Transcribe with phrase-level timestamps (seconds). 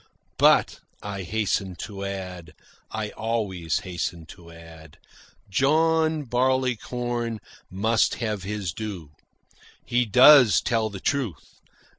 [0.39, 2.55] "But," I hastened to add
[2.89, 4.97] (I always hasten to add),
[5.47, 7.39] "John Barleycorn
[7.69, 9.11] must have his due.
[9.85, 11.59] He does tell the truth.